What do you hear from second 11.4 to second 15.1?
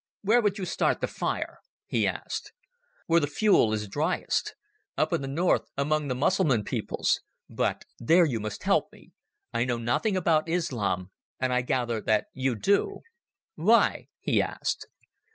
I gather that you do." "Why?" he asked.